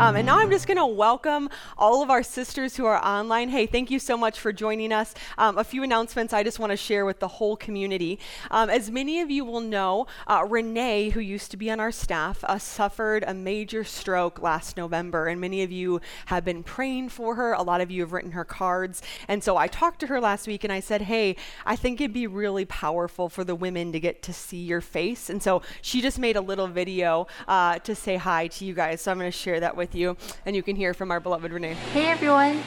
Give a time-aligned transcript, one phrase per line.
[0.00, 3.50] Um, and now I'm just going to welcome all of our sisters who are online.
[3.50, 5.12] Hey, thank you so much for joining us.
[5.36, 8.18] Um, a few announcements I just want to share with the whole community.
[8.50, 11.92] Um, as many of you will know, uh, Renee, who used to be on our
[11.92, 17.10] staff, uh, suffered a major stroke last November, and many of you have been praying
[17.10, 17.52] for her.
[17.52, 19.02] A lot of you have written her cards.
[19.28, 22.14] And so I talked to her last week and I said, Hey, I think it'd
[22.14, 25.28] be really powerful for the women to get to see your face.
[25.28, 29.02] And so she just made a little video uh, to say hi to you guys.
[29.02, 31.52] So I'm going to share that with you, and you can hear from our beloved
[31.52, 31.74] Renee.
[31.92, 32.62] Hey everyone,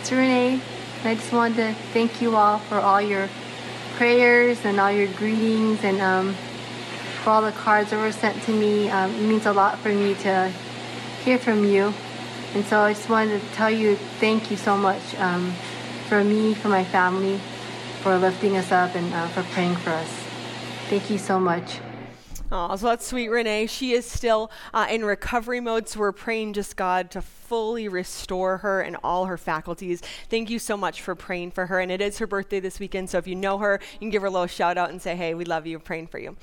[0.00, 0.60] it's Renee.
[1.04, 3.28] I just wanted to thank you all for all your
[3.96, 6.34] prayers and all your greetings and um,
[7.22, 8.88] for all the cards that were sent to me.
[8.90, 10.52] Um, it means a lot for me to
[11.24, 11.92] hear from you.
[12.54, 15.52] And so I just wanted to tell you thank you so much um,
[16.08, 17.38] for me, for my family,
[18.02, 20.10] for lifting us up and uh, for praying for us.
[20.88, 21.80] Thank you so much.
[22.50, 23.66] Oh, so that's sweet, Renee.
[23.66, 28.58] She is still uh, in recovery mode, so we're praying just God to fully restore
[28.58, 30.00] her and all her faculties.
[30.30, 31.78] Thank you so much for praying for her.
[31.78, 34.22] And it is her birthday this weekend, so if you know her, you can give
[34.22, 36.36] her a little shout out and say, hey, we love you, praying for you.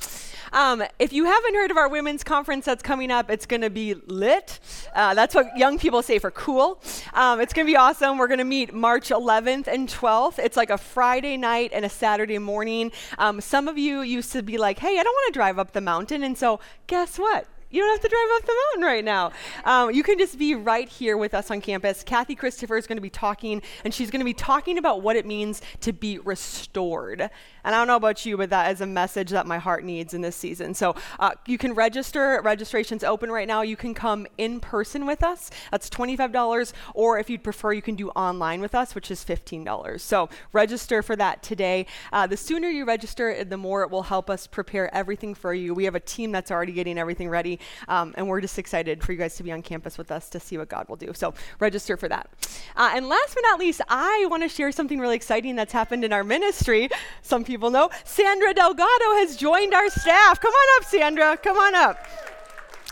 [0.54, 3.72] Um, if you haven't heard of our women's conference that's coming up, it's going to
[3.72, 4.60] be lit.
[4.94, 6.82] Uh, that's what young people say for cool.
[7.16, 8.20] Um, it's going to be awesome.
[8.20, 10.38] We're going to meet March 11th and 12th.
[10.38, 12.92] It's like a Friday night and a Saturday morning.
[13.18, 15.72] Um, some of you used to be like, hey, I don't want to drive up
[15.72, 15.95] the mountain.
[16.24, 17.48] And so, guess what?
[17.72, 19.32] You don't have to drive up the mountain right now.
[19.66, 22.04] Um, you can just be right here with us on campus.
[22.04, 25.16] Kathy Christopher is going to be talking, and she's going to be talking about what
[25.16, 27.22] it means to be restored.
[27.66, 30.14] And I don't know about you, but that is a message that my heart needs
[30.14, 30.76] in this season.
[30.76, 32.40] So uh, you can register.
[32.44, 33.64] Registration's open right now.
[33.64, 35.50] You can come in person with us.
[35.72, 36.74] That's $25.
[36.94, 40.00] Or if you'd prefer, you can do online with us, which is $15.
[40.00, 41.88] So register for that today.
[42.14, 45.74] Uh, the sooner you register, the more it will help us prepare everything for you.
[45.74, 47.55] We have a team that's already getting everything ready.
[47.88, 50.40] Um, and we're just excited for you guys to be on campus with us to
[50.40, 51.12] see what God will do.
[51.14, 52.30] So register for that.
[52.76, 56.06] Uh, and last but not least, I want to share something really exciting that's happened
[56.06, 56.90] in our ministry.
[57.22, 60.42] Some people people know, Sandra Delgado has joined our staff.
[60.42, 61.38] Come on up, Sandra.
[61.38, 61.98] Come on up.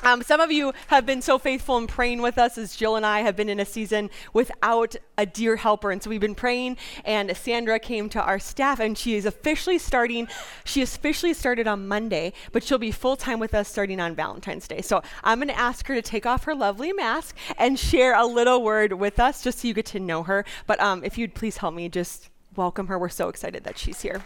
[0.03, 3.05] Um, some of you have been so faithful in praying with us as Jill and
[3.05, 5.91] I have been in a season without a dear helper.
[5.91, 6.75] And so we've been praying,
[7.05, 10.27] and Sandra came to our staff, and she is officially starting.
[10.65, 14.67] She officially started on Monday, but she'll be full time with us starting on Valentine's
[14.67, 14.81] Day.
[14.81, 18.25] So I'm going to ask her to take off her lovely mask and share a
[18.25, 20.43] little word with us just so you get to know her.
[20.67, 22.99] But um, if you'd please help me just welcome her.
[22.99, 24.21] We're so excited that she's here.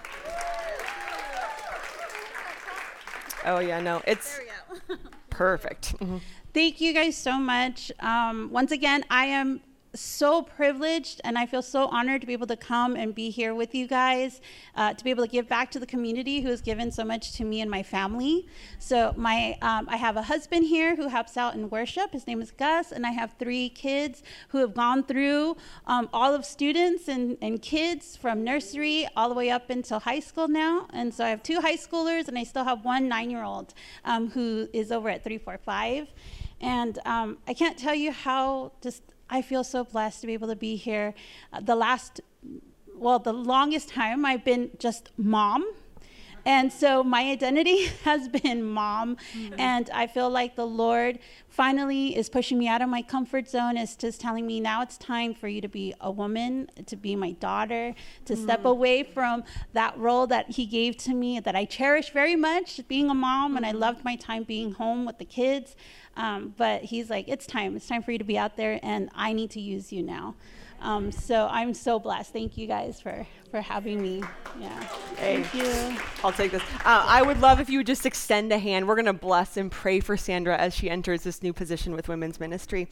[3.45, 4.39] Oh, yeah, no, it's
[5.37, 5.97] perfect.
[5.99, 6.17] Mm-hmm.
[6.53, 7.91] Thank you guys so much.
[7.99, 9.61] Um, once again, I am
[9.99, 13.53] so privileged and I feel so honored to be able to come and be here
[13.55, 14.41] with you guys,
[14.75, 17.33] uh, to be able to give back to the community who has given so much
[17.33, 18.47] to me and my family.
[18.79, 22.11] So my, um, I have a husband here who helps out in worship.
[22.11, 26.33] His name is Gus, and I have three kids who have gone through um, all
[26.33, 30.87] of students and, and kids from nursery all the way up until high school now.
[30.93, 33.73] And so I have two high schoolers, and I still have one nine-year-old
[34.05, 36.07] um, who is over at 345.
[36.59, 40.47] And um, I can't tell you how just I feel so blessed to be able
[40.47, 41.13] to be here.
[41.51, 42.21] Uh, the last,
[42.95, 45.65] well, the longest time I've been just mom.
[46.47, 49.17] And so my identity has been mom.
[49.33, 49.59] Mm-hmm.
[49.59, 51.19] And I feel like the Lord
[51.49, 54.97] finally is pushing me out of my comfort zone, is just telling me now it's
[54.97, 57.93] time for you to be a woman, to be my daughter,
[58.25, 58.43] to mm-hmm.
[58.43, 59.43] step away from
[59.73, 63.49] that role that He gave to me that I cherish very much, being a mom.
[63.49, 63.57] Mm-hmm.
[63.57, 63.79] And I mm-hmm.
[63.79, 65.75] loved my time being home with the kids.
[66.15, 67.75] Um, but he's like, it's time.
[67.75, 70.33] It's time for you to be out there, and I need to use you now.
[70.81, 72.33] Um, so I'm so blessed.
[72.33, 74.23] Thank you guys for for having me.
[74.59, 74.83] Yeah.
[75.15, 76.01] Hey, Thank you.
[76.23, 76.61] I'll take this.
[76.83, 78.87] Uh, I would love if you would just extend a hand.
[78.87, 82.09] We're going to bless and pray for Sandra as she enters this new position with
[82.09, 82.89] women's ministry.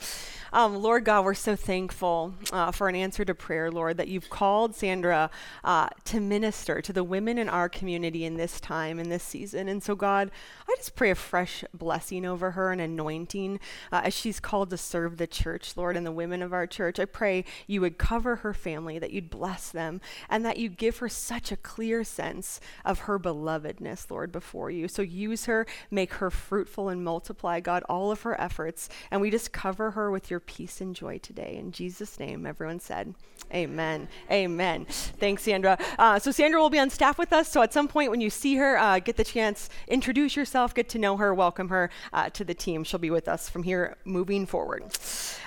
[0.53, 4.29] Um, Lord God, we're so thankful uh, for an answer to prayer, Lord, that you've
[4.29, 5.29] called Sandra
[5.63, 9.67] uh, to minister to the women in our community in this time, in this season.
[9.67, 10.31] And so, God,
[10.69, 13.59] I just pray a fresh blessing over her, and anointing
[13.91, 16.99] uh, as she's called to serve the church, Lord, and the women of our church.
[16.99, 20.97] I pray you would cover her family, that you'd bless them, and that you give
[20.97, 24.87] her such a clear sense of her belovedness, Lord, before you.
[24.87, 28.89] So use her, make her fruitful and multiply, God, all of her efforts.
[29.11, 31.55] And we just cover her with your peace and joy today.
[31.57, 33.13] In Jesus' name, everyone said,
[33.53, 34.07] Amen.
[34.31, 34.85] Amen.
[34.85, 35.77] Thanks, Sandra.
[35.99, 37.47] Uh, so, Sandra will be on staff with us.
[37.47, 40.89] So, at some point when you see her, uh, get the chance, introduce yourself, get
[40.89, 42.83] to know her, welcome her uh, to the team.
[42.83, 44.83] She'll be with us from here moving forward.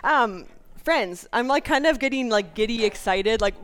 [0.05, 0.47] Um,
[0.89, 3.43] friends, I'm like kind of getting like giddy excited.
[3.43, 3.55] Like,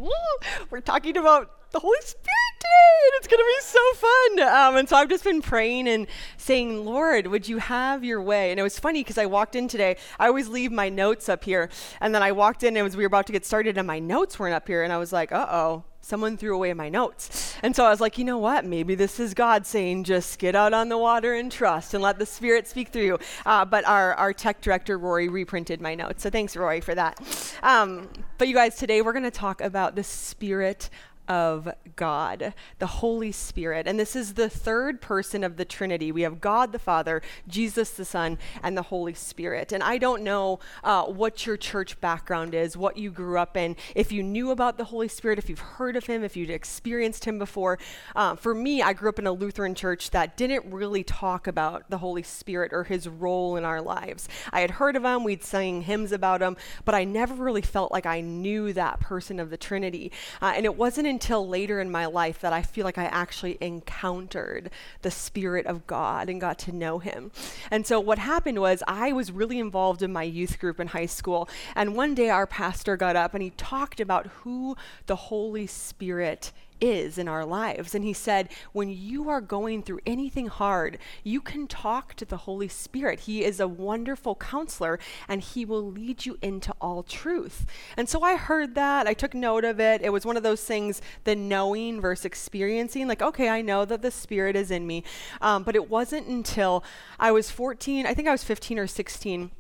[0.69, 4.41] we're talking about the Holy Spirit today, and it's going to be so fun.
[4.41, 6.07] Um, and so I've just been praying and
[6.37, 8.51] saying, Lord, would you have your way?
[8.51, 9.97] And it was funny because I walked in today.
[10.19, 13.07] I always leave my notes up here, and then I walked in and we were
[13.07, 15.47] about to get started, and my notes weren't up here, and I was like, uh
[15.49, 17.57] oh someone threw away my notes.
[17.63, 18.65] And so I was like, you know what?
[18.65, 22.19] Maybe this is God saying, just get out on the water and trust and let
[22.19, 23.19] the Spirit speak through you.
[23.47, 26.23] Uh, but our, our tech director, Rory, reprinted my notes.
[26.23, 27.21] So thanks, Rory, for that.
[27.63, 30.91] Um, but you guys, today we're going to talk about the Spirit
[31.29, 33.87] of God, the Holy Spirit.
[33.87, 36.13] And this is the third person of the Trinity.
[36.13, 39.73] We have God the Father, Jesus the Son, and the Holy Spirit.
[39.73, 43.77] And I don't know uh, what your church background is, what you grew up in,
[43.95, 47.25] if you knew about the Holy Spirit, if you've heard of him, if you'd experienced
[47.25, 47.79] him before.
[48.15, 51.89] Uh, for me, I grew up in a Lutheran church that didn't really talk about
[51.91, 54.29] the Holy Spirit or his role in our lives.
[54.53, 57.93] I had heard of him, we'd sing hymns about him, but I never really felt
[57.93, 60.13] like I knew that person of the Trinity.
[60.43, 63.57] Uh, and it wasn't until later in my life that I feel like I actually
[63.61, 64.69] encountered
[65.03, 67.31] the Spirit of God and got to know Him.
[67.71, 71.07] And so what happened was I was really involved in my youth group in high
[71.07, 71.49] school.
[71.77, 74.77] And one day our pastor got up and he talked about who
[75.07, 77.95] the Holy Spirit is in our lives.
[77.95, 82.39] And he said, when you are going through anything hard, you can talk to the
[82.39, 83.21] Holy Spirit.
[83.21, 84.99] He is a wonderful counselor
[85.29, 87.67] and he will lead you into all truth.
[87.97, 89.07] And so I heard that.
[89.07, 90.03] I took note of it.
[90.03, 93.09] It was one of those things, the knowing versus experiencing.
[93.09, 95.05] Like, okay, I know that the Spirit is in me.
[95.41, 96.85] Um, but it wasn't until
[97.19, 99.51] I was 14, I think I was 15 or 16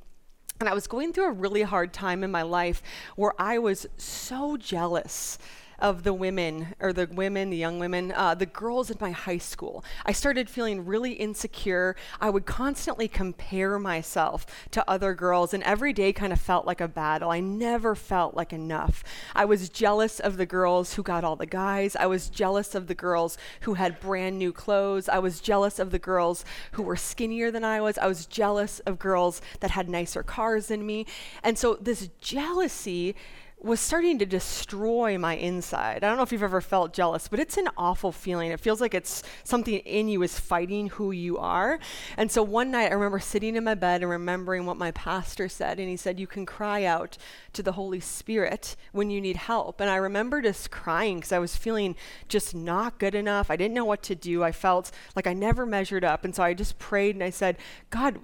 [0.61, 2.82] and I was going through a really hard time in my life
[3.16, 5.38] where I was so jealous
[5.85, 9.37] of the women, or the women, the young women, uh, the girls in my high
[9.37, 9.85] school.
[10.07, 11.95] I started feeling really insecure.
[12.23, 16.81] I would constantly compare myself to other girls, and every day kind of felt like
[16.81, 17.31] a battle.
[17.31, 19.05] I never felt like enough.
[19.35, 21.95] I was jealous of the girls who got all the guys.
[21.97, 25.07] I was jealous of the girls who had brand new clothes.
[25.11, 27.99] I was jealous of the girls who were skinnier than I was.
[27.99, 31.05] I was jealous of girls that had nicer cars than me.
[31.43, 33.15] And so this jealousy
[33.64, 36.05] was starting to destroy my inside.
[36.05, 38.50] I don't know if you've ever felt jealous, but it's an awful feeling.
[38.50, 41.78] It feels like it's something in you is fighting who you are.
[42.19, 45.49] And so one night I remember sitting in my bed and remembering what my pastor
[45.49, 45.81] said.
[45.81, 47.16] And he said, You can cry out
[47.55, 49.81] to the Holy Spirit when you need help.
[49.81, 51.96] And I remember just crying because I was feeling
[52.28, 53.50] just not good enough.
[53.50, 54.44] I didn't know what to do.
[54.44, 56.22] I felt like I never measured up.
[56.25, 57.56] And so I just prayed and I said,
[57.88, 58.19] God,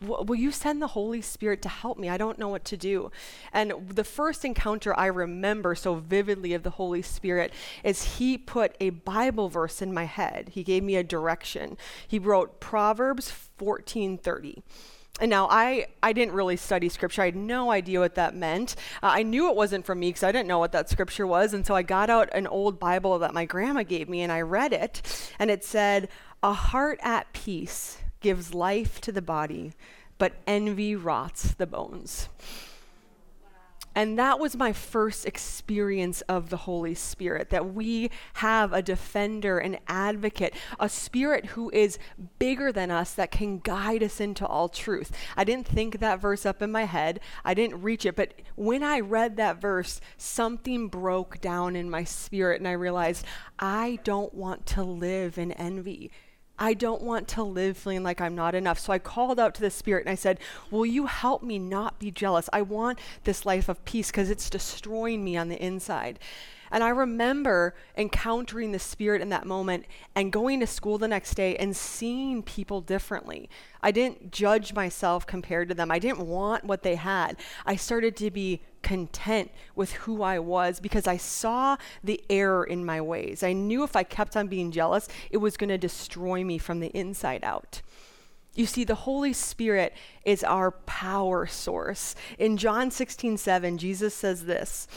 [0.00, 2.08] will you send the Holy Spirit to help me?
[2.08, 3.10] I don't know what to do.
[3.52, 7.52] And the first encounter I remember so vividly of the Holy Spirit
[7.84, 10.50] is he put a Bible verse in my head.
[10.52, 11.76] He gave me a direction.
[12.06, 14.62] He wrote Proverbs 14:30.
[15.20, 17.20] And now I, I didn't really study scripture.
[17.20, 18.74] I had no idea what that meant.
[19.02, 21.52] Uh, I knew it wasn't from me because I didn't know what that scripture was.
[21.52, 24.40] And so I got out an old Bible that my grandma gave me and I
[24.40, 25.02] read it.
[25.38, 26.08] And it said,
[26.42, 29.72] A heart at peace gives life to the body,
[30.18, 32.28] but envy rots the bones.
[33.92, 39.58] And that was my first experience of the Holy Spirit that we have a defender,
[39.58, 41.98] an advocate, a spirit who is
[42.38, 45.10] bigger than us that can guide us into all truth.
[45.36, 48.84] I didn't think that verse up in my head, I didn't reach it, but when
[48.84, 53.26] I read that verse, something broke down in my spirit, and I realized
[53.58, 56.12] I don't want to live in envy.
[56.62, 58.78] I don't want to live feeling like I'm not enough.
[58.78, 60.38] So I called out to the Spirit and I said,
[60.70, 62.50] Will you help me not be jealous?
[62.52, 66.18] I want this life of peace because it's destroying me on the inside.
[66.70, 71.34] And I remember encountering the Spirit in that moment and going to school the next
[71.34, 73.48] day and seeing people differently.
[73.82, 75.90] I didn't judge myself compared to them.
[75.90, 77.38] I didn't want what they had.
[77.66, 82.84] I started to be content with who I was because I saw the error in
[82.84, 83.42] my ways.
[83.42, 86.80] I knew if I kept on being jealous, it was going to destroy me from
[86.80, 87.82] the inside out.
[88.54, 89.94] You see, the Holy Spirit
[90.24, 92.14] is our power source.
[92.38, 94.88] In John 16, 7, Jesus says this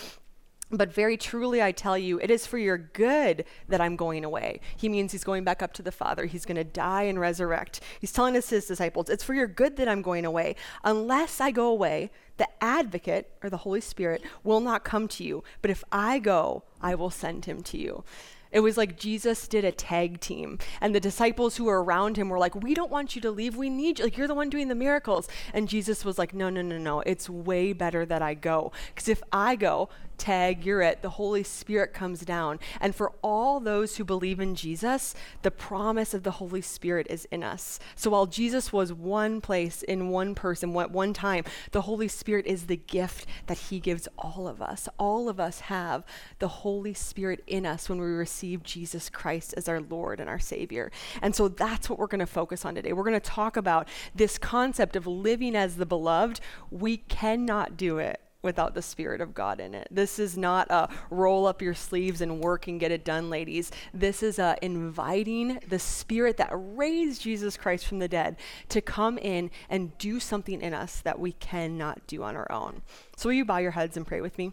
[0.77, 4.60] but very truly, I tell you, it is for your good that I'm going away.
[4.75, 6.25] He means he's going back up to the Father.
[6.25, 7.82] He's going to die and resurrect.
[8.00, 10.56] He's telling us, his disciples, it's for your good that I'm going away.
[10.84, 15.44] Unless I go away, the advocate, or the Holy Spirit, will not come to you.
[15.62, 18.03] But if I go, I will send him to you.
[18.53, 22.30] It was like Jesus did a tag team, and the disciples who were around him
[22.30, 23.56] were like, We don't want you to leave.
[23.56, 24.06] We need you.
[24.06, 25.27] Like, you're the one doing the miracles.
[25.53, 27.00] And Jesus was like, No, no, no, no.
[27.01, 28.72] It's way better that I go.
[28.94, 29.89] Because if I go,
[30.24, 31.01] tag, you're it.
[31.01, 32.58] The Holy Spirit comes down.
[32.80, 37.25] And for all those who believe in Jesus, the promise of the Holy Spirit is
[37.25, 37.77] in us.
[37.96, 42.46] So while Jesus was one place in one person at one time, the Holy Spirit
[42.46, 44.88] is the gift that he gives all of us.
[44.98, 46.06] All of us have
[46.39, 50.39] the Holy Spirit in us when we receive Jesus Christ as our Lord and our
[50.39, 50.89] Savior.
[51.22, 52.94] And so that's what we're going to focus on today.
[52.94, 56.39] We're going to talk about this concept of living as the beloved.
[56.72, 59.88] We cannot do it without the Spirit of God in it.
[59.90, 63.72] This is not a roll up your sleeves and work and get it done, ladies.
[63.94, 68.36] This is a inviting the Spirit that raised Jesus Christ from the dead
[68.70, 72.82] to come in and do something in us that we cannot do on our own.
[73.16, 74.52] So, will you bow your heads and pray with me?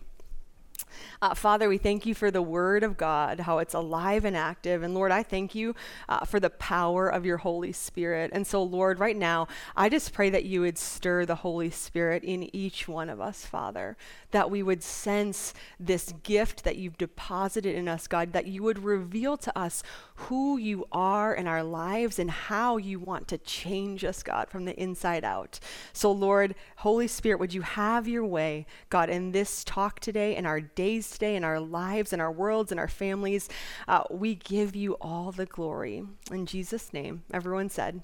[1.23, 4.83] Uh, Father, we thank you for the word of God, how it's alive and active.
[4.83, 5.75] And Lord, I thank you
[6.09, 8.31] uh, for the power of your Holy Spirit.
[8.33, 12.25] And so, Lord, right now, I just pray that you would stir the Holy Spirit
[12.25, 13.97] in each one of us, Father,
[14.31, 18.83] that we would sense this gift that you've deposited in us, God, that you would
[18.83, 19.83] reveal to us
[20.15, 24.65] who you are in our lives and how you want to change us, God, from
[24.65, 25.59] the inside out.
[25.93, 30.47] So, Lord, Holy Spirit, would you have your way, God, in this talk today, in
[30.47, 33.49] our days today, in our lives, in our worlds, in our families?
[33.89, 36.05] Uh, we give you all the glory.
[36.31, 38.03] In Jesus' name, everyone said,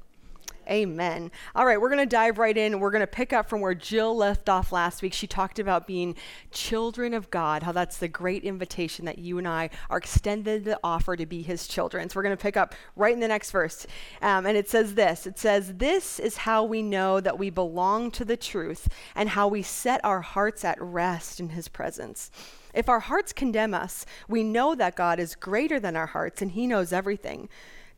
[0.68, 1.30] Amen.
[1.54, 2.80] All right, we're going to dive right in.
[2.80, 5.12] We're going to pick up from where Jill left off last week.
[5.12, 6.16] She talked about being
[6.50, 10.80] children of God, how that's the great invitation that you and I are extended the
[10.82, 12.08] offer to be his children.
[12.08, 13.86] So we're going to pick up right in the next verse.
[14.20, 18.10] Um, and it says this It says, This is how we know that we belong
[18.12, 22.30] to the truth and how we set our hearts at rest in his presence.
[22.74, 26.50] If our hearts condemn us, we know that God is greater than our hearts and
[26.50, 27.48] he knows everything.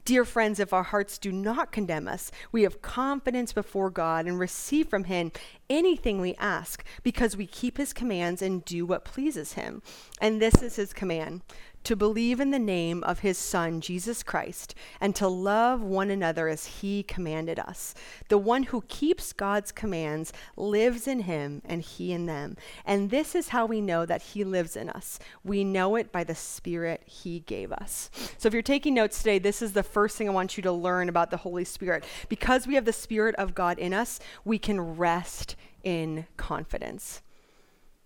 [0.09, 4.39] Dear friends, if our hearts do not condemn us, we have confidence before God and
[4.39, 5.33] receive from Him
[5.69, 9.83] anything we ask because we keep His commands and do what pleases Him.
[10.19, 11.43] And this is His command
[11.89, 16.47] to believe in the name of his Son, Jesus Christ, and to love one another
[16.47, 17.95] as he commanded us.
[18.29, 22.59] The one who keeps God's commands lives in him, and he in them.
[22.85, 25.19] And this is how we know that he lives in us.
[25.43, 28.11] We know it by the Spirit he gave us.
[28.37, 30.73] So if you're taking notes today, this is the first thing I want you to
[30.73, 32.05] learn about the Holy Spirit.
[32.29, 37.23] Because we have the Spirit of God in us, we can rest in confidence.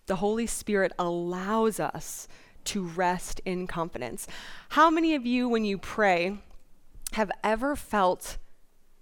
[0.05, 2.29] The Holy Spirit allows us
[2.65, 4.27] to rest in confidence.
[4.69, 6.37] How many of you, when you pray,
[7.13, 8.37] have ever felt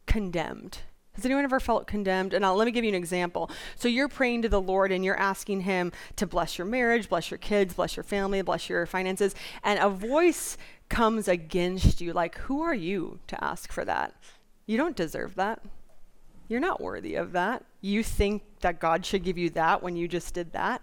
[0.05, 0.79] condemned?
[1.13, 2.33] Has anyone ever felt condemned?
[2.33, 3.51] And I'll, let me give you an example.
[3.75, 7.29] So you're praying to the Lord and you're asking Him to bless your marriage, bless
[7.29, 10.57] your kids, bless your family, bless your finances, and a voice
[10.89, 14.15] comes against you like, Who are you to ask for that?
[14.65, 15.61] You don't deserve that.
[16.47, 17.63] You're not worthy of that.
[17.81, 20.81] You think that God should give you that when you just did that.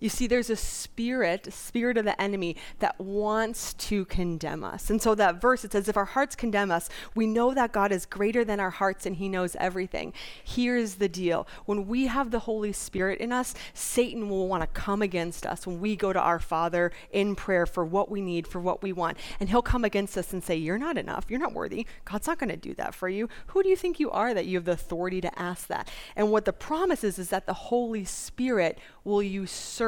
[0.00, 4.90] You see, there's a spirit, a spirit of the enemy that wants to condemn us.
[4.90, 7.90] And so that verse, it says, if our hearts condemn us, we know that God
[7.90, 10.12] is greater than our hearts and he knows everything.
[10.44, 14.68] Here's the deal when we have the Holy Spirit in us, Satan will want to
[14.68, 18.46] come against us when we go to our Father in prayer for what we need,
[18.46, 19.18] for what we want.
[19.40, 21.24] And he'll come against us and say, You're not enough.
[21.28, 21.86] You're not worthy.
[22.04, 23.28] God's not going to do that for you.
[23.48, 25.88] Who do you think you are that you have the authority to ask that?
[26.14, 29.87] And what the promise is, is that the Holy Spirit will usurp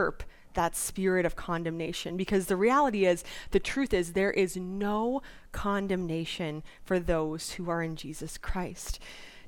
[0.54, 6.62] that spirit of condemnation because the reality is the truth is there is no condemnation
[6.82, 8.98] for those who are in Jesus Christ.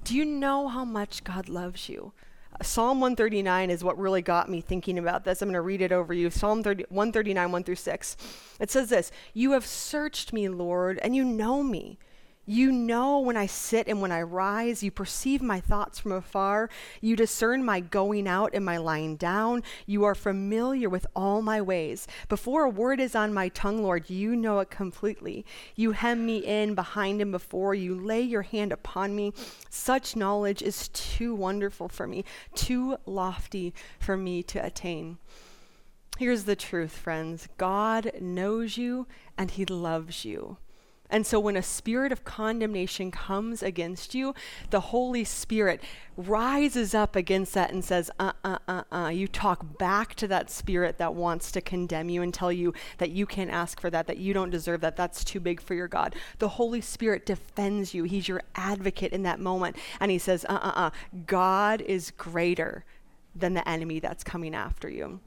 [0.05, 2.13] Do you know how much God loves you?
[2.61, 5.41] Psalm 139 is what really got me thinking about this.
[5.41, 6.31] I'm going to read it over you.
[6.31, 8.17] Psalm 30, 139, 1 through 6.
[8.61, 11.99] It says this You have searched me, Lord, and you know me.
[12.45, 14.83] You know when I sit and when I rise.
[14.83, 16.69] You perceive my thoughts from afar.
[17.01, 19.63] You discern my going out and my lying down.
[19.87, 22.09] You are familiar with all my ways.
[22.29, 25.47] Before a word is on my tongue, Lord, you know it completely.
[25.77, 27.77] You hem me in behind and before.
[27.77, 29.33] You lay your hand upon me.
[29.71, 32.25] Such knowledge is too wonderful for me,
[32.57, 35.19] too lofty for me to attain.
[36.19, 39.07] Here's the truth, friends God knows you
[39.39, 40.57] and he loves you.
[41.13, 44.35] And so when a spirit of condemnation comes against you,
[44.71, 45.83] the Holy Spirit
[46.17, 49.09] rises up against that and says, uh uh uh uh.
[49.09, 53.11] You talk back to that spirit that wants to condemn you and tell you that
[53.11, 55.87] you can't ask for that, that you don't deserve that, that's too big for your
[55.87, 56.17] God.
[56.39, 58.05] The Holy Spirit defends you.
[58.05, 59.77] He's your advocate in that moment.
[60.01, 60.91] And he says, uh uh uh.
[61.27, 62.85] God is greater
[63.37, 65.21] than the enemy that's coming after you.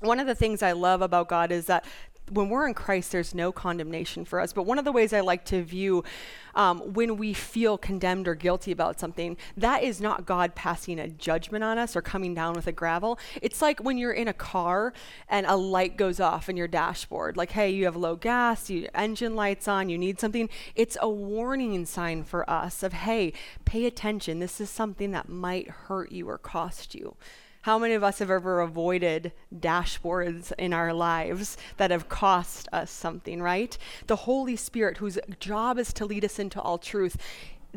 [0.00, 1.86] One of the things I love about God is that
[2.30, 4.52] when we're in Christ, there's no condemnation for us.
[4.52, 6.02] But one of the ways I like to view
[6.54, 11.08] um, when we feel condemned or guilty about something, that is not God passing a
[11.08, 13.18] judgment on us or coming down with a gravel.
[13.42, 14.92] It's like when you're in a car
[15.28, 18.88] and a light goes off in your dashboard, like, hey, you have low gas, your
[18.94, 20.48] engine lights on, you need something.
[20.74, 23.32] It's a warning sign for us of, hey,
[23.64, 24.38] pay attention.
[24.38, 27.16] This is something that might hurt you or cost you.
[27.66, 32.92] How many of us have ever avoided dashboards in our lives that have cost us
[32.92, 33.76] something, right?
[34.06, 37.16] The Holy Spirit, whose job is to lead us into all truth,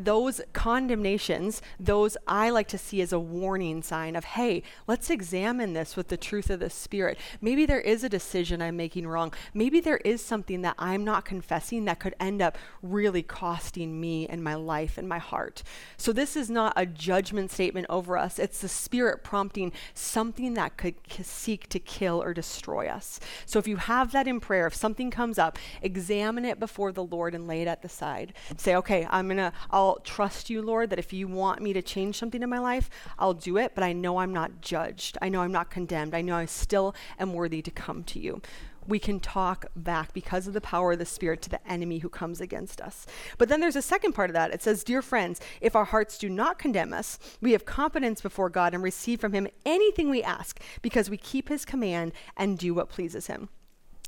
[0.04, 5.72] those condemnations, those I like to see as a warning sign of, hey, let's examine
[5.72, 7.18] this with the truth of the Spirit.
[7.40, 9.32] Maybe there is a decision I'm making wrong.
[9.54, 14.26] Maybe there is something that I'm not confessing that could end up really costing me
[14.26, 15.62] and my life and my heart.
[15.96, 20.76] So this is not a judgment statement over us, it's the Spirit prompting something that
[20.76, 23.20] could seek to kill or destroy us.
[23.46, 27.04] So if you have that in prayer, if something comes up, examine it before the
[27.04, 28.32] Lord and lay it at the side.
[28.56, 31.82] Say, okay, I'm going to, I'll Trust you, Lord, that if you want me to
[31.82, 35.18] change something in my life, I'll do it, but I know I'm not judged.
[35.20, 36.14] I know I'm not condemned.
[36.14, 38.40] I know I still am worthy to come to you
[38.86, 42.08] we can talk back because of the power of the Spirit to the enemy who
[42.08, 43.06] comes against us.
[43.38, 44.52] But then there's a second part of that.
[44.52, 48.50] It says, Dear friends, if our hearts do not condemn us, we have confidence before
[48.50, 52.74] God and receive from Him anything we ask because we keep His command and do
[52.74, 53.48] what pleases Him.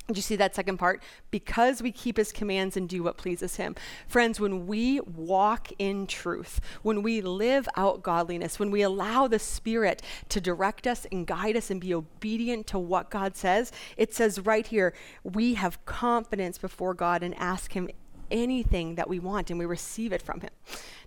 [0.08, 1.00] Do you see that second part?
[1.30, 3.76] Because we keep his commands and do what pleases him.
[4.08, 9.38] Friends, when we walk in truth, when we live out godliness, when we allow the
[9.38, 14.12] Spirit to direct us and guide us and be obedient to what God says, it
[14.12, 14.92] says right here,
[15.22, 17.88] we have confidence before God and ask him
[18.32, 20.50] anything that we want and we receive it from him.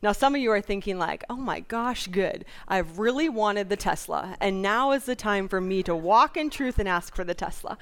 [0.01, 2.45] Now, some of you are thinking, like, oh my gosh, good.
[2.67, 6.49] I've really wanted the Tesla, and now is the time for me to walk in
[6.49, 7.77] truth and ask for the Tesla.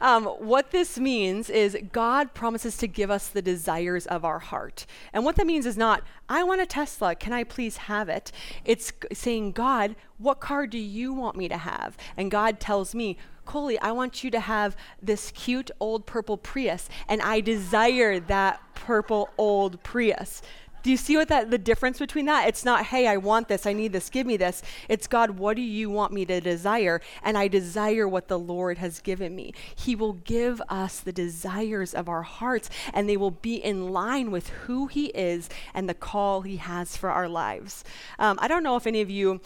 [0.00, 4.84] Um, what this means is God promises to give us the desires of our heart.
[5.12, 8.32] And what that means is not, I want a Tesla, can I please have it?
[8.64, 11.96] It's saying, God, what car do you want me to have?
[12.16, 13.16] And God tells me,
[13.50, 18.60] Coley, I want you to have this cute old purple Prius, and I desire that
[18.76, 20.40] purple old Prius.
[20.84, 22.46] Do you see what that the difference between that?
[22.46, 24.62] It's not, hey, I want this, I need this, give me this.
[24.88, 27.00] It's God, what do you want me to desire?
[27.24, 29.52] And I desire what the Lord has given me.
[29.74, 34.30] He will give us the desires of our hearts, and they will be in line
[34.30, 37.82] with who He is and the call He has for our lives.
[38.16, 39.40] Um, I don't know if any of you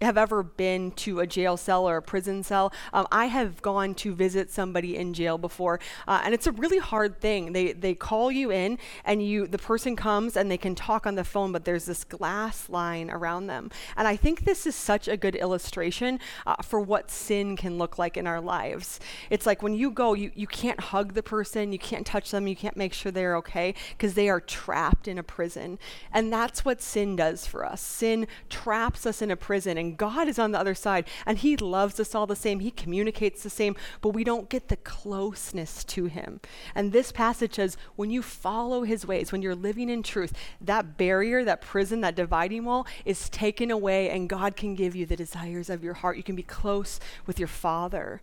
[0.00, 2.72] have ever been to a jail cell or a prison cell.
[2.92, 6.78] Um, I have gone to visit somebody in jail before, uh, and it's a really
[6.78, 7.52] hard thing.
[7.52, 11.16] They they call you in, and you the person comes and they can talk on
[11.16, 13.70] the phone, but there's this glass line around them.
[13.96, 17.98] And I think this is such a good illustration uh, for what sin can look
[17.98, 19.00] like in our lives.
[19.30, 22.46] It's like when you go, you you can't hug the person, you can't touch them,
[22.46, 25.78] you can't make sure they're okay because they are trapped in a prison,
[26.12, 27.80] and that's what sin does for us.
[27.80, 31.38] Sin traps us in a prison and and God is on the other side and
[31.38, 32.60] He loves us all the same.
[32.60, 36.40] He communicates the same, but we don't get the closeness to Him.
[36.74, 40.98] And this passage says when you follow His ways, when you're living in truth, that
[40.98, 45.16] barrier, that prison, that dividing wall is taken away, and God can give you the
[45.16, 46.18] desires of your heart.
[46.18, 48.20] You can be close with your Father.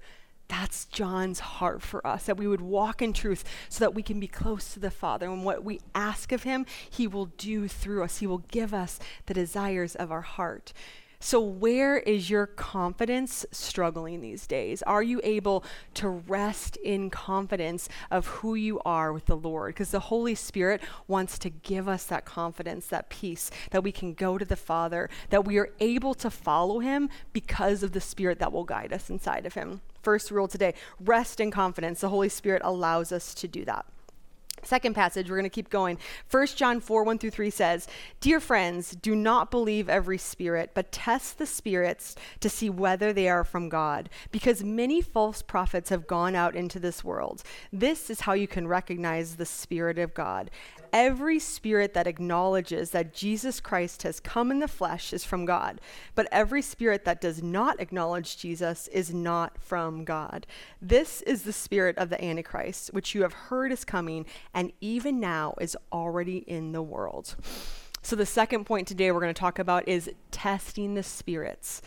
[0.47, 4.19] That's John's heart for us, that we would walk in truth so that we can
[4.19, 5.25] be close to the Father.
[5.25, 8.19] And what we ask of Him, He will do through us.
[8.19, 10.71] He will give us the desires of our heart.
[11.19, 14.81] So, where is your confidence struggling these days?
[14.83, 15.63] Are you able
[15.95, 19.73] to rest in confidence of who you are with the Lord?
[19.73, 24.13] Because the Holy Spirit wants to give us that confidence, that peace, that we can
[24.13, 28.39] go to the Father, that we are able to follow Him because of the Spirit
[28.39, 29.81] that will guide us inside of Him.
[30.01, 32.01] First rule today rest in confidence.
[32.01, 33.85] The Holy Spirit allows us to do that.
[34.65, 35.97] Second passage, we're going to keep going.
[36.31, 37.87] 1 John 4 1 through 3 says,
[38.19, 43.29] Dear friends, do not believe every spirit, but test the spirits to see whether they
[43.29, 47.43] are from God, because many false prophets have gone out into this world.
[47.71, 50.49] This is how you can recognize the Spirit of God.
[50.95, 55.81] Every spirit that acknowledges that Jesus Christ has come in the flesh is from God,
[56.15, 60.47] but every spirit that does not acknowledge Jesus is not from God.
[60.81, 65.19] This is the spirit of the Antichrist, which you have heard is coming, and even
[65.19, 67.35] now is already in the world.
[68.01, 71.81] So, the second point today we're going to talk about is testing the spirits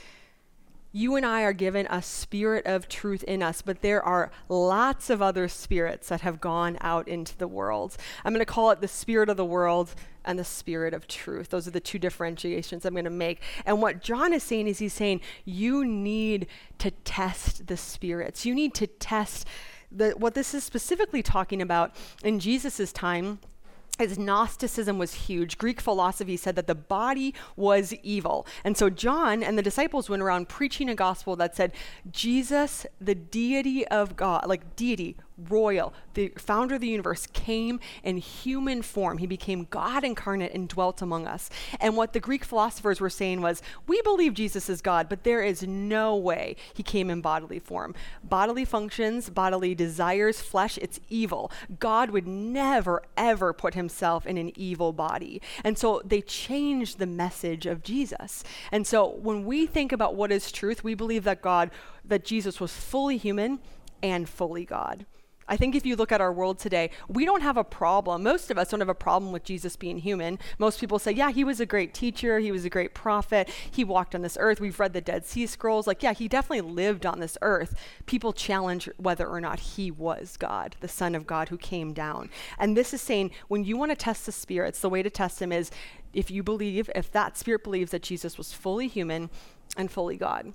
[0.92, 5.11] you and I are given a spirit of truth in us, but there are lots
[5.11, 7.96] of other spirits that have gone out into the world.
[8.24, 11.51] I'm going to call it the spirit of the world and the spirit of truth.
[11.51, 13.42] Those are the two differentiations I'm going to make.
[13.66, 16.46] And what John is saying is he's saying you need
[16.79, 18.46] to test the spirits.
[18.46, 19.46] You need to test
[19.90, 23.40] the, what this is specifically talking about in Jesus' time
[23.99, 25.59] is Gnosticism was huge.
[25.59, 28.47] Greek philosophy said that the body was evil.
[28.65, 31.73] And so John and the disciples went around preaching a gospel that said
[32.11, 35.17] Jesus, the deity of God, like deity,
[35.48, 39.18] royal, the founder of the universe, came in human form.
[39.18, 41.51] He became God incarnate and dwelt among us.
[41.81, 45.42] And what the Greek philosophers were saying was, we believe Jesus is God, but there
[45.42, 47.94] is no way he came in bodily form.
[48.24, 51.51] Bodily functions, bodily desires, flesh, it's evil.
[51.79, 55.40] God would never, ever put himself in an evil body.
[55.64, 58.44] And so they changed the message of Jesus.
[58.72, 61.70] And so when we think about what is truth, we believe that God,
[62.05, 63.61] that Jesus was fully human
[64.03, 65.07] and fully God.
[65.49, 68.23] I think if you look at our world today, we don't have a problem.
[68.23, 70.39] Most of us don't have a problem with Jesus being human.
[70.59, 72.39] Most people say, yeah, he was a great teacher.
[72.39, 73.49] He was a great prophet.
[73.71, 74.61] He walked on this earth.
[74.61, 75.87] We've read the Dead Sea Scrolls.
[75.87, 77.75] Like, yeah, he definitely lived on this earth.
[78.07, 82.31] People challenge whether or not he was God, the Son of God who came down.
[82.59, 85.39] And this is saying when you want to test the spirits, the way to test
[85.39, 85.71] them is
[86.13, 89.31] if you believe, if that spirit believes that Jesus was fully human
[89.77, 90.53] and fully God.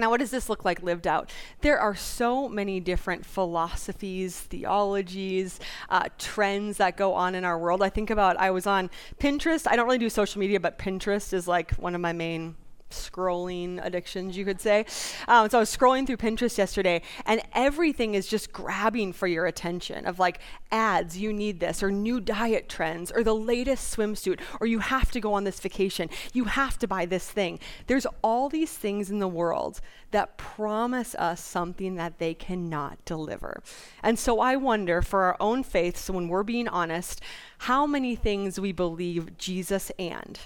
[0.00, 1.30] Now, what does this look like lived out?
[1.60, 7.82] There are so many different philosophies, theologies, uh, trends that go on in our world.
[7.82, 9.66] I think about, I was on Pinterest.
[9.70, 12.56] I don't really do social media, but Pinterest is like one of my main
[12.90, 14.84] scrolling addictions, you could say.
[15.28, 19.46] Um, so I was scrolling through Pinterest yesterday, and everything is just grabbing for your
[19.46, 24.40] attention of like ads, you need this, or new diet trends, or the latest swimsuit,
[24.60, 27.58] or you have to go on this vacation, you have to buy this thing.
[27.86, 33.62] There's all these things in the world that promise us something that they cannot deliver.
[34.02, 37.20] And so I wonder for our own faith, so when we're being honest,
[37.58, 40.38] how many things we believe Jesus and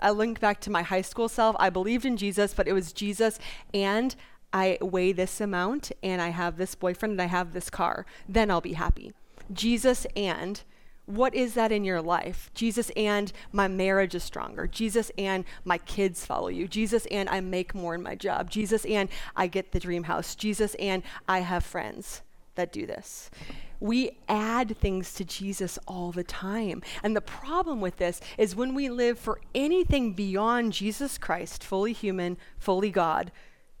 [0.00, 1.56] I link back to my high school self.
[1.58, 3.38] I believed in Jesus, but it was Jesus
[3.72, 4.14] and
[4.52, 8.06] I weigh this amount and I have this boyfriend and I have this car.
[8.28, 9.12] Then I'll be happy.
[9.52, 10.62] Jesus and
[11.06, 12.50] what is that in your life?
[12.54, 14.66] Jesus and my marriage is stronger.
[14.66, 16.68] Jesus and my kids follow you.
[16.68, 18.50] Jesus and I make more in my job.
[18.50, 20.34] Jesus and I get the dream house.
[20.34, 22.22] Jesus and I have friends
[22.60, 23.30] that do this
[23.80, 26.82] we add things to Jesus all the time.
[27.02, 31.94] And the problem with this is when we live for anything beyond Jesus Christ, fully
[31.94, 33.32] human, fully God,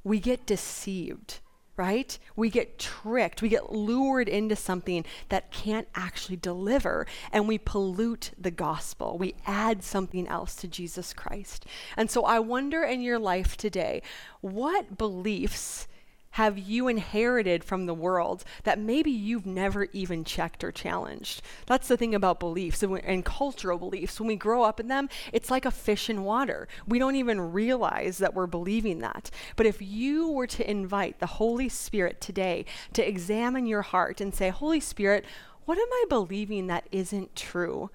[0.02, 1.40] we get deceived,
[1.76, 2.18] right?
[2.34, 3.42] We get tricked.
[3.42, 9.18] We get lured into something that can't actually deliver, and we pollute the gospel.
[9.18, 11.66] We add something else to Jesus Christ.
[11.98, 14.00] And so I wonder in your life today,
[14.40, 15.86] what beliefs
[16.34, 21.42] have you inherited from the world that maybe you've never even checked or challenged?
[21.66, 24.20] That's the thing about beliefs and, and, cultural beliefs.
[24.20, 26.68] When we grow up in them, it's like a fish in water.
[26.86, 29.30] We don't even realize that we're believing that.
[29.56, 34.34] But if you were to invite the Holy Spirit today to examine your heart and
[34.34, 35.24] say, Holy Spirit,
[35.64, 37.90] what am I believing that isn't true?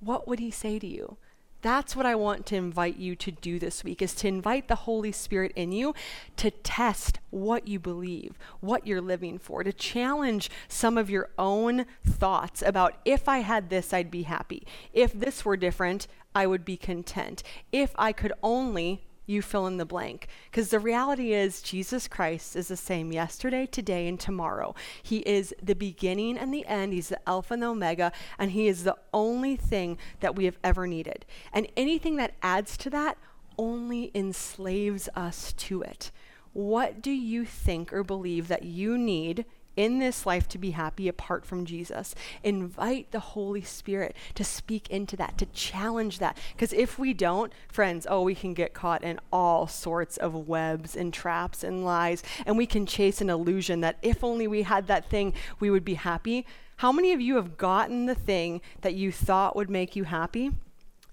[0.00, 1.16] What would He say to you?
[1.62, 4.74] That's what I want to invite you to do this week is to invite the
[4.74, 5.94] Holy Spirit in you
[6.36, 11.86] to test what you believe, what you're living for, to challenge some of your own
[12.04, 14.66] thoughts about if I had this, I'd be happy.
[14.92, 17.44] If this were different, I would be content.
[17.70, 20.28] If I could only you fill in the blank.
[20.50, 24.74] Because the reality is, Jesus Christ is the same yesterday, today, and tomorrow.
[25.02, 26.92] He is the beginning and the end.
[26.92, 30.58] He's the Alpha and the Omega, and He is the only thing that we have
[30.62, 31.24] ever needed.
[31.52, 33.18] And anything that adds to that
[33.58, 36.10] only enslaves us to it.
[36.52, 41.08] What do you think or believe that you need in this life to be happy
[41.08, 42.14] apart from Jesus.
[42.42, 46.36] Invite the Holy Spirit to speak into that, to challenge that.
[46.52, 50.96] Because if we don't, friends, oh, we can get caught in all sorts of webs
[50.96, 54.86] and traps and lies, and we can chase an illusion that if only we had
[54.86, 56.46] that thing, we would be happy.
[56.76, 60.50] How many of you have gotten the thing that you thought would make you happy,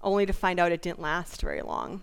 [0.02, 2.02] only to find out it didn't last very long?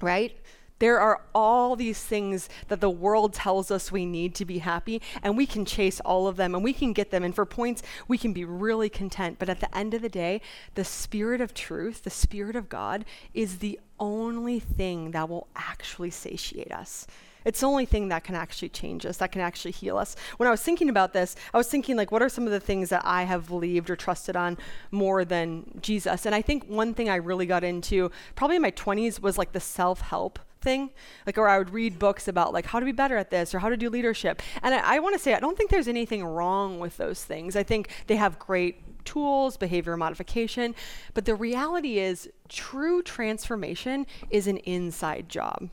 [0.00, 0.36] Right?
[0.80, 5.00] There are all these things that the world tells us we need to be happy,
[5.22, 7.22] and we can chase all of them and we can get them.
[7.22, 9.38] And for points, we can be really content.
[9.38, 10.40] But at the end of the day,
[10.74, 16.10] the Spirit of truth, the Spirit of God, is the only thing that will actually
[16.10, 17.06] satiate us.
[17.44, 20.16] It's the only thing that can actually change us, that can actually heal us.
[20.38, 22.60] When I was thinking about this, I was thinking, like, what are some of the
[22.60, 24.56] things that I have believed or trusted on
[24.90, 26.24] more than Jesus?
[26.24, 29.52] And I think one thing I really got into, probably in my 20s, was like
[29.52, 30.90] the self help thing
[31.26, 33.60] like or i would read books about like how to be better at this or
[33.60, 36.24] how to do leadership and i, I want to say i don't think there's anything
[36.24, 40.74] wrong with those things i think they have great tools behavior modification
[41.12, 45.68] but the reality is true transformation is an inside job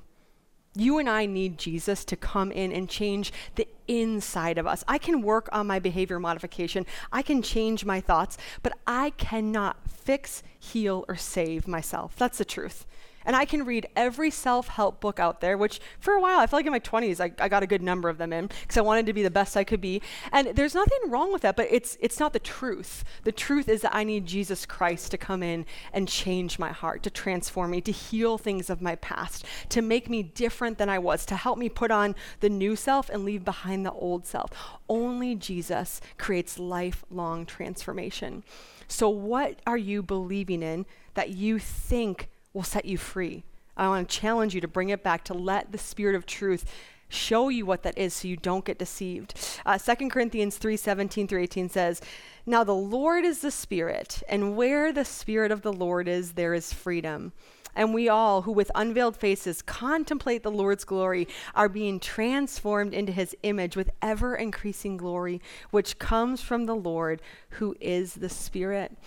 [0.74, 4.86] You and I need Jesus to come in and change the inside of us.
[4.88, 9.76] I can work on my behavior modification, I can change my thoughts, but I cannot
[9.90, 12.16] fix, heal, or save myself.
[12.16, 12.86] That's the truth.
[13.26, 16.48] And I can read every self help book out there, which for a while, I
[16.48, 18.78] feel like in my 20s, I, I got a good number of them in because
[18.78, 20.02] I wanted to be the best I could be.
[20.32, 23.04] And there's nothing wrong with that, but it's, it's not the truth.
[23.24, 27.04] The truth is that I need Jesus Christ to come in and change my heart,
[27.04, 31.00] to transform me, to heal things of my past, to make me different than I
[31.00, 34.52] was, to help me put on the new self and leave behind the old self.
[34.90, 38.44] Only Jesus creates lifelong transformation.
[38.88, 43.44] So, what are you believing in that you think will set you free.
[43.78, 46.66] I want to challenge you to bring it back, to let the Spirit of truth
[47.10, 49.34] show you what that is so you don't get deceived.
[49.66, 52.02] Uh, 2 Corinthians 3 17 through 18 says,
[52.46, 56.54] Now the Lord is the Spirit, and where the Spirit of the Lord is, there
[56.54, 57.34] is freedom.
[57.74, 63.14] And we all, who with unveiled faces contemplate the Lord's glory, are being transformed into
[63.14, 68.98] his image with ever increasing glory, which comes from the Lord, who is the Spirit.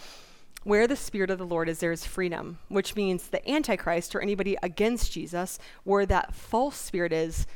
[0.65, 4.21] Where the Spirit of the Lord is, there is freedom, which means the Antichrist or
[4.21, 7.47] anybody against Jesus, where that false spirit is,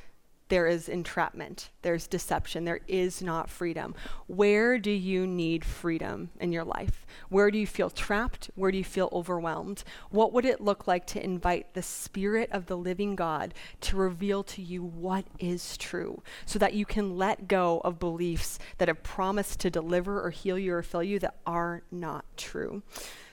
[0.49, 3.95] there is entrapment, there's deception, there is not freedom.
[4.27, 7.07] Where do you need freedom in your life?
[7.29, 8.51] Where do you feel trapped?
[8.55, 9.85] Where do you feel overwhelmed?
[10.11, 14.43] What would it look like to invite the Spirit of the living God to reveal
[14.45, 19.03] to you what is true so that you can let go of beliefs that have
[19.03, 22.83] promised to deliver or heal you or fill you that are not true?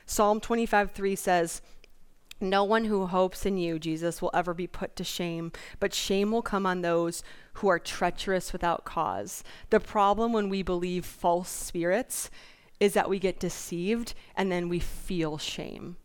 [0.05, 1.61] Psalm 25 3 says,
[2.41, 6.31] no one who hopes in you, Jesus, will ever be put to shame, but shame
[6.31, 7.23] will come on those
[7.55, 9.43] who are treacherous without cause.
[9.69, 12.29] The problem when we believe false spirits
[12.79, 15.95] is that we get deceived and then we feel shame.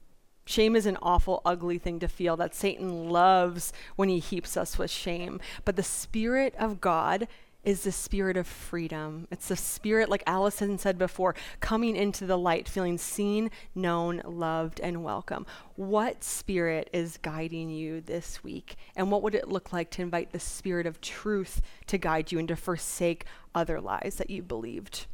[0.44, 4.78] Shame is an awful, ugly thing to feel that Satan loves when he heaps us
[4.78, 5.40] with shame.
[5.64, 7.28] But the Spirit of God
[7.64, 9.26] is the spirit of freedom.
[9.30, 14.80] It's the spirit, like Allison said before, coming into the light, feeling seen, known, loved,
[14.80, 15.46] and welcome.
[15.76, 18.76] What spirit is guiding you this week?
[18.96, 22.38] And what would it look like to invite the spirit of truth to guide you
[22.38, 25.06] and to forsake other lies that you believed?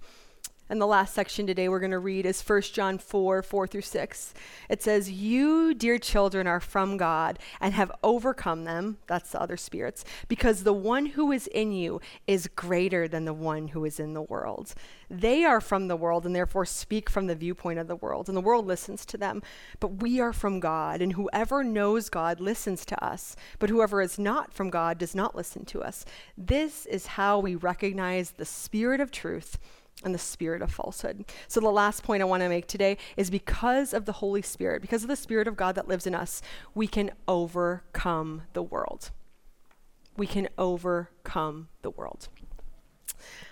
[0.68, 3.82] And the last section today we're going to read is 1 John 4 4 through
[3.82, 4.34] 6.
[4.68, 9.56] It says, You, dear children, are from God and have overcome them, that's the other
[9.56, 14.00] spirits, because the one who is in you is greater than the one who is
[14.00, 14.74] in the world.
[15.08, 18.36] They are from the world and therefore speak from the viewpoint of the world, and
[18.36, 19.42] the world listens to them.
[19.78, 23.36] But we are from God, and whoever knows God listens to us.
[23.60, 26.04] But whoever is not from God does not listen to us.
[26.36, 29.58] This is how we recognize the spirit of truth
[30.04, 31.24] and the spirit of falsehood.
[31.48, 34.82] So, the last point I want to make today is because of the Holy Spirit,
[34.82, 36.42] because of the Spirit of God that lives in us,
[36.74, 39.10] we can overcome the world.
[40.16, 42.28] We can overcome the world.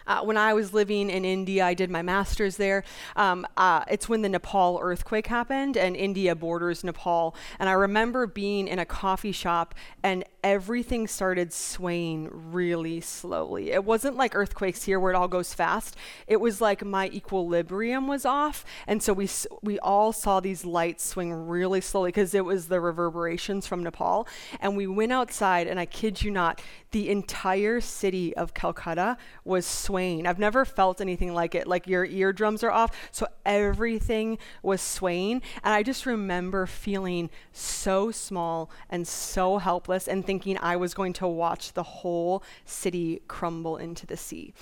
[0.07, 2.85] Uh, when I was living in India, I did my master's there.
[3.17, 7.35] Um, uh, it's when the Nepal earthquake happened, and India borders Nepal.
[7.59, 13.71] And I remember being in a coffee shop, and everything started swaying really slowly.
[13.71, 15.97] It wasn't like earthquakes here where it all goes fast.
[16.27, 19.29] It was like my equilibrium was off, and so we
[19.62, 24.29] we all saw these lights swing really slowly because it was the reverberations from Nepal.
[24.61, 29.64] And we went outside, and I kid you not, the entire city of Calcutta was
[29.64, 29.94] swaying.
[29.95, 31.67] I've never felt anything like it.
[31.67, 35.43] Like your eardrums are off, so everything was swaying.
[35.63, 41.13] And I just remember feeling so small and so helpless and thinking I was going
[41.15, 44.53] to watch the whole city crumble into the sea.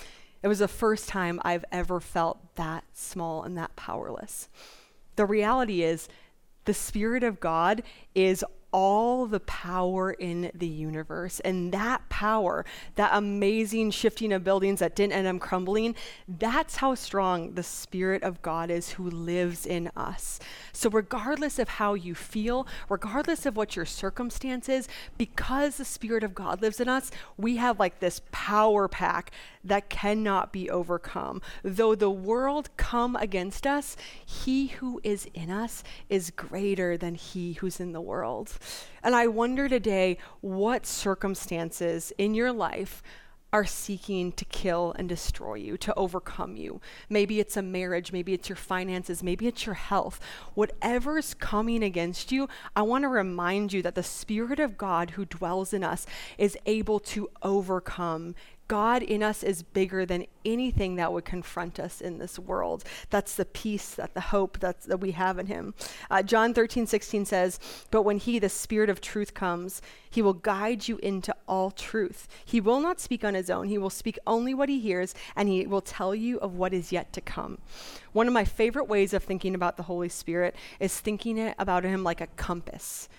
[0.43, 4.49] It was the first time I've ever felt that small and that powerless.
[5.15, 6.07] The reality is,
[6.65, 7.83] the Spirit of God
[8.15, 11.39] is all the power in the universe.
[11.41, 15.95] And that power, that amazing shifting of buildings that didn't end up crumbling,
[16.27, 20.39] that's how strong the Spirit of God is who lives in us.
[20.73, 26.23] So, regardless of how you feel, regardless of what your circumstance is, because the Spirit
[26.23, 29.31] of God lives in us, we have like this power pack
[29.63, 31.41] that cannot be overcome.
[31.63, 37.53] Though the world come against us, he who is in us is greater than he
[37.53, 38.57] who's in the world.
[39.03, 43.03] And I wonder today what circumstances in your life
[43.53, 46.81] are seeking to kill and destroy you, to overcome you.
[47.07, 50.19] Maybe it's a marriage, maybe it's your finances, maybe it's your health.
[50.55, 55.25] Whatever's coming against you, I want to remind you that the Spirit of God who
[55.25, 56.07] dwells in us
[56.39, 58.33] is able to overcome
[58.67, 62.83] God in us is bigger than anything that would confront us in this world.
[63.09, 65.73] That's the peace, that the hope that's, that we have in Him.
[66.09, 67.59] Uh, John 13, 16 says,
[67.91, 72.27] But when He, the Spirit of truth, comes, He will guide you into all truth.
[72.45, 73.67] He will not speak on His own.
[73.67, 76.91] He will speak only what He hears, and He will tell you of what is
[76.91, 77.59] yet to come.
[78.13, 82.03] One of my favorite ways of thinking about the Holy Spirit is thinking about Him
[82.03, 83.09] like a compass.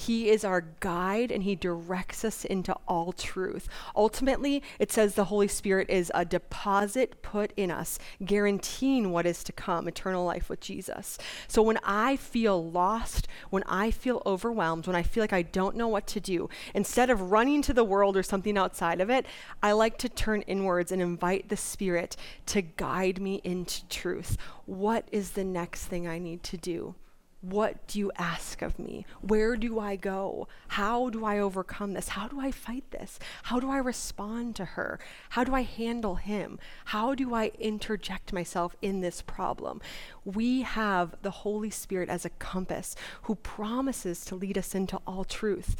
[0.00, 3.68] He is our guide and He directs us into all truth.
[3.94, 9.44] Ultimately, it says the Holy Spirit is a deposit put in us, guaranteeing what is
[9.44, 11.18] to come eternal life with Jesus.
[11.48, 15.76] So when I feel lost, when I feel overwhelmed, when I feel like I don't
[15.76, 19.26] know what to do, instead of running to the world or something outside of it,
[19.62, 24.38] I like to turn inwards and invite the Spirit to guide me into truth.
[24.64, 26.94] What is the next thing I need to do?
[27.42, 29.06] What do you ask of me?
[29.22, 30.46] Where do I go?
[30.68, 32.08] How do I overcome this?
[32.08, 33.18] How do I fight this?
[33.44, 34.98] How do I respond to her?
[35.30, 36.58] How do I handle him?
[36.86, 39.80] How do I interject myself in this problem?
[40.22, 45.24] We have the Holy Spirit as a compass who promises to lead us into all
[45.24, 45.76] truth.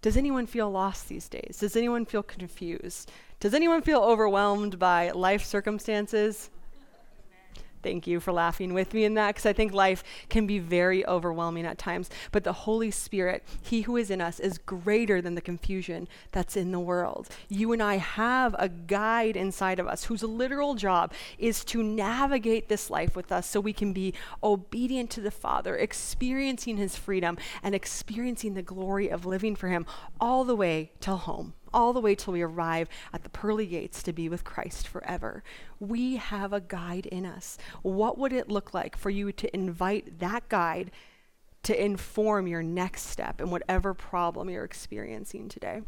[0.00, 1.58] Does anyone feel lost these days?
[1.60, 3.12] Does anyone feel confused?
[3.40, 6.48] Does anyone feel overwhelmed by life circumstances?
[7.84, 11.06] Thank you for laughing with me in that because I think life can be very
[11.06, 12.08] overwhelming at times.
[12.32, 16.56] But the Holy Spirit, He who is in us, is greater than the confusion that's
[16.56, 17.28] in the world.
[17.50, 22.68] You and I have a guide inside of us whose literal job is to navigate
[22.68, 27.36] this life with us so we can be obedient to the Father, experiencing His freedom
[27.62, 29.84] and experiencing the glory of living for Him
[30.18, 34.02] all the way till home all the way till we arrive at the pearly gates
[34.04, 35.42] to be with Christ forever.
[35.80, 37.58] We have a guide in us.
[37.82, 40.90] What would it look like for you to invite that guide
[41.64, 45.82] to inform your next step in whatever problem you're experiencing today?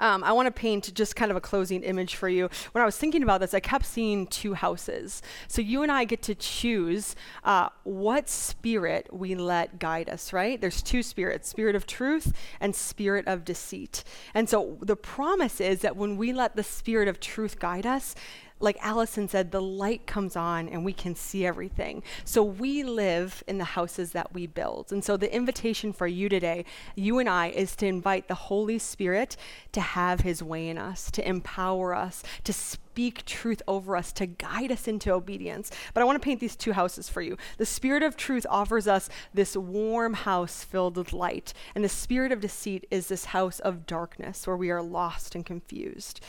[0.00, 2.48] Um, I want to paint just kind of a closing image for you.
[2.72, 5.22] When I was thinking about this, I kept seeing two houses.
[5.48, 10.60] So you and I get to choose uh, what spirit we let guide us, right?
[10.60, 14.04] There's two spirits spirit of truth and spirit of deceit.
[14.34, 18.14] And so the promise is that when we let the spirit of truth guide us,
[18.62, 22.02] like Allison said, the light comes on and we can see everything.
[22.24, 24.92] So we live in the houses that we build.
[24.92, 28.78] And so the invitation for you today, you and I, is to invite the Holy
[28.78, 29.36] Spirit
[29.72, 34.26] to have his way in us, to empower us, to speak truth over us, to
[34.26, 35.72] guide us into obedience.
[35.92, 37.36] But I want to paint these two houses for you.
[37.58, 42.30] The Spirit of truth offers us this warm house filled with light, and the Spirit
[42.30, 46.20] of deceit is this house of darkness where we are lost and confused.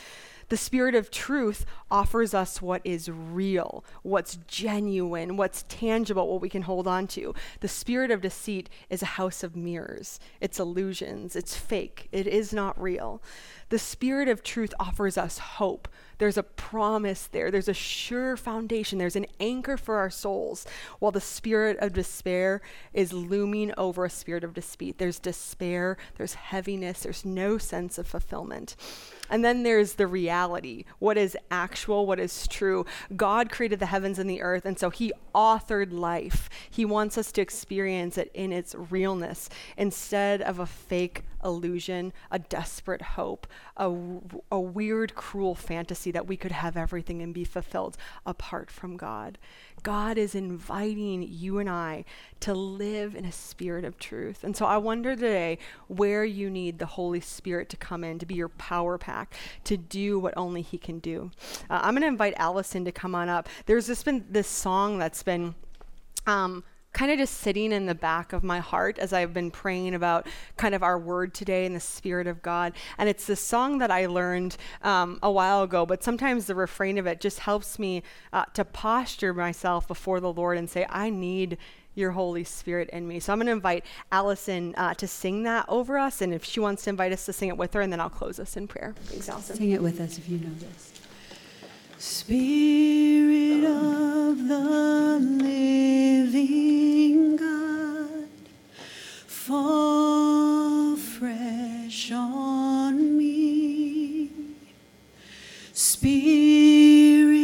[0.48, 6.48] The Spirit of truth offers us what is real, what's genuine, what's tangible, what we
[6.48, 7.34] can hold on to.
[7.60, 12.52] The Spirit of deceit is a house of mirrors, it's illusions, it's fake, it is
[12.52, 13.22] not real.
[13.68, 15.88] The Spirit of truth offers us hope.
[16.18, 17.50] There's a promise there.
[17.50, 18.98] There's a sure foundation.
[18.98, 20.66] There's an anchor for our souls.
[20.98, 22.60] While the spirit of despair
[22.92, 24.98] is looming over a spirit of deceit.
[24.98, 28.76] There's despair, there's heaviness, there's no sense of fulfillment.
[29.30, 32.84] And then there's the reality what is actual, what is true.
[33.16, 36.48] God created the heavens and the earth, and so He authored life.
[36.70, 42.38] He wants us to experience it in its realness instead of a fake illusion, a
[42.38, 43.94] desperate hope, a,
[44.50, 49.38] a weird, cruel fantasy that we could have everything and be fulfilled apart from God.
[49.82, 52.04] God is inviting you and I
[52.40, 54.42] to live in a spirit of truth.
[54.44, 58.26] And so I wonder today where you need the Holy Spirit to come in, to
[58.26, 61.30] be your power pack, to do what only He can do.
[61.68, 63.48] Uh, I'm going to invite Allison to come on up.
[63.66, 65.54] There's just been this song that's been.
[66.26, 69.94] Um, kind of just sitting in the back of my heart as I've been praying
[69.94, 70.26] about
[70.56, 72.72] kind of our word today and the Spirit of God.
[72.96, 76.96] And it's this song that I learned um, a while ago, but sometimes the refrain
[76.96, 78.02] of it just helps me
[78.32, 81.58] uh, to posture myself before the Lord and say, I need
[81.96, 83.20] your Holy Spirit in me.
[83.20, 86.20] So I'm going to invite Allison uh, to sing that over us.
[86.20, 88.10] And if she wants to invite us to sing it with her, and then I'll
[88.10, 88.94] close us in prayer.
[89.28, 89.56] Allison.
[89.56, 90.92] Sing it with us if you know this.
[92.06, 98.28] Spirit of the living God,
[99.26, 104.28] fall fresh on me.
[105.72, 107.43] Spirit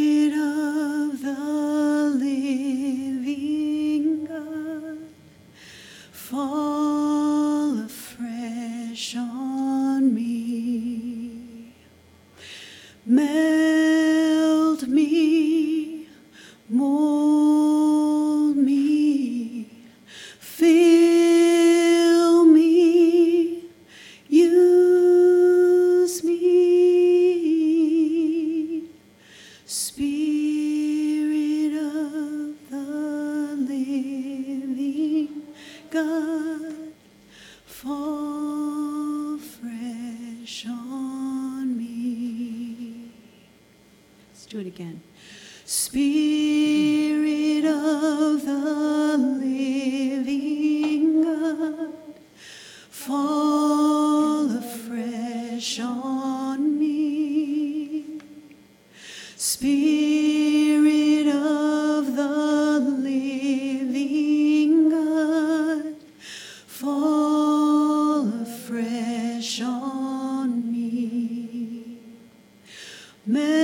[73.31, 73.60] Melt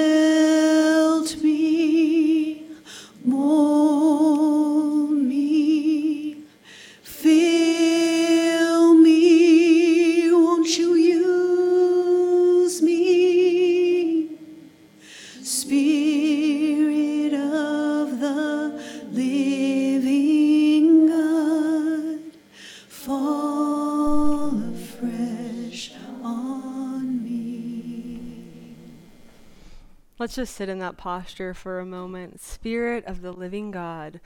[30.26, 32.40] Let's just sit in that posture for a moment.
[32.40, 34.20] Spirit of the living God,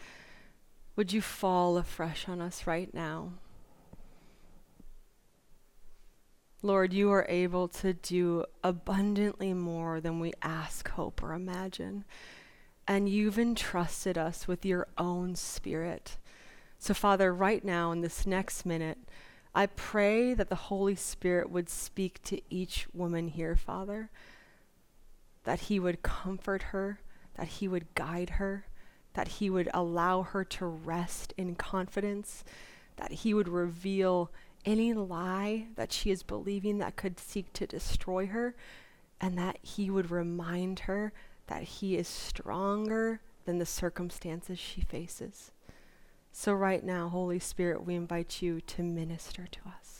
[0.96, 3.34] would you fall afresh on us right now?
[6.62, 12.06] Lord, you are able to do abundantly more than we ask, hope, or imagine.
[12.88, 16.16] And you've entrusted us with your own spirit.
[16.78, 18.96] So, Father, right now in this next minute,
[19.54, 24.08] I pray that the Holy Spirit would speak to each woman here, Father
[25.44, 27.00] that he would comfort her,
[27.36, 28.66] that he would guide her,
[29.14, 32.44] that he would allow her to rest in confidence,
[32.96, 34.30] that he would reveal
[34.64, 38.54] any lie that she is believing that could seek to destroy her,
[39.20, 41.12] and that he would remind her
[41.46, 45.50] that he is stronger than the circumstances she faces.
[46.32, 49.99] So, right now, Holy Spirit, we invite you to minister to us.